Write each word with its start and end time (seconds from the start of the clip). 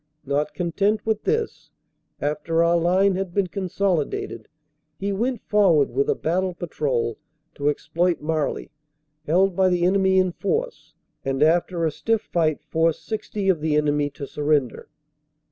Not 0.25 0.55
content 0.55 1.05
with 1.05 1.25
this, 1.25 1.69
after 2.19 2.63
our 2.63 2.75
line 2.75 3.13
had 3.13 3.35
been 3.35 3.45
consolidated, 3.45 4.47
he 4.97 5.11
went 5.13 5.43
forward 5.43 5.91
with 5.91 6.09
a 6.09 6.15
battle 6.15 6.55
patrol 6.55 7.19
to 7.53 7.69
exploit 7.69 8.19
Marly, 8.19 8.71
held 9.27 9.55
by 9.55 9.69
the 9.69 9.83
enemy 9.85 10.17
in 10.17 10.31
force, 10.31 10.95
and 11.23 11.43
after 11.43 11.85
a 11.85 11.91
stiff 11.91 12.21
fight 12.23 12.63
forced 12.63 13.05
60 13.05 13.47
of 13.49 13.61
the 13.61 13.75
enemy 13.75 14.09
to 14.09 14.25
surrender. 14.25 14.89